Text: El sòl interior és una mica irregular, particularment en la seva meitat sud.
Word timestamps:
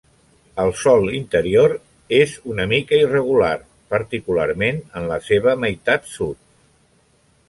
El 0.61 0.71
sòl 0.83 1.03
interior 1.17 1.73
és 2.19 2.31
una 2.53 2.65
mica 2.71 2.97
irregular, 3.01 3.51
particularment 3.97 4.81
en 5.03 5.05
la 5.13 5.21
seva 5.29 5.55
meitat 5.65 6.09
sud. 6.15 6.41